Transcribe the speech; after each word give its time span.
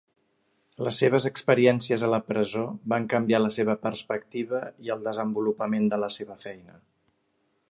Les 0.85 0.95
seves 1.01 1.27
experiències 1.29 2.05
a 2.07 2.09
la 2.13 2.21
presó 2.31 2.65
van 2.95 3.07
canviar 3.13 3.43
la 3.43 3.53
seva 3.59 3.77
perspectiva 3.87 4.65
i 4.89 4.93
el 4.97 5.09
desenvolupament 5.11 5.91
de 5.95 6.05
la 6.07 6.15
seva 6.21 6.43
feina. 6.49 6.85